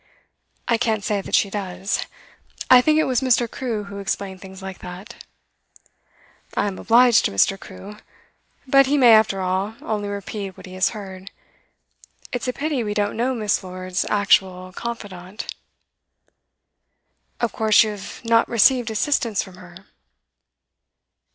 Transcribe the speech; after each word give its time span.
'I 0.67 0.79
can't 0.79 1.03
say 1.03 1.21
that 1.21 1.35
she 1.35 1.51
does. 1.51 2.07
I 2.71 2.81
think 2.81 2.97
it 2.97 3.03
was 3.03 3.21
Mr. 3.21 3.47
Crewe 3.47 3.83
who 3.83 3.99
explained 3.99 4.41
things 4.41 4.59
like 4.59 4.79
that.' 4.79 5.25
'I 6.57 6.67
am 6.69 6.79
obliged 6.79 7.23
to 7.25 7.31
Mr. 7.31 7.55
Crewe. 7.59 7.97
But 8.65 8.87
he 8.87 8.97
may, 8.97 9.13
after 9.13 9.41
all, 9.41 9.75
only 9.79 10.09
repeat 10.09 10.57
what 10.57 10.65
he 10.65 10.73
has 10.73 10.89
heard. 10.97 11.29
It's 12.31 12.47
a 12.47 12.51
pity 12.51 12.83
we 12.83 12.95
don't 12.95 13.15
know 13.15 13.35
Miss. 13.35 13.63
Lord's 13.63 14.03
actual 14.05 14.73
confidante.' 14.73 15.53
'Of 17.39 17.51
course 17.53 17.83
you 17.83 17.91
have 17.91 18.21
not 18.25 18.49
received 18.49 18.89
assistance 18.89 19.43
from 19.43 19.57
her? 19.57 19.85